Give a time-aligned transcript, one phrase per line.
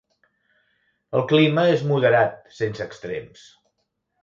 [1.19, 3.47] El clima és moderat, sense extrems.